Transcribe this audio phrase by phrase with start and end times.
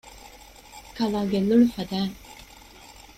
[0.97, 2.17] ކަލާ ގެއްލުނު ފަދައިން